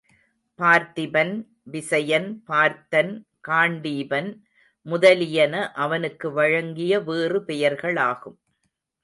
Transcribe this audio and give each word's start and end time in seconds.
பார்த்திபன், 0.59 1.47
விசயன், 1.63 2.43
பார்த்தன், 2.45 3.27
காண்டீபன் 3.47 4.41
முதலியன 4.85 5.71
அவனுக்கு 5.71 6.31
வழங்கிய 6.31 6.99
வேறு 6.99 7.39
பெயர்களாகும். 7.39 8.37